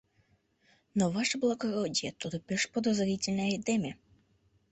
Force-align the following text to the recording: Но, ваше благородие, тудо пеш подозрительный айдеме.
Но, 0.97 1.05
ваше 1.15 1.35
благородие, 1.43 2.09
тудо 2.21 2.37
пеш 2.47 2.61
подозрительный 2.73 3.49
айдеме. 3.51 3.91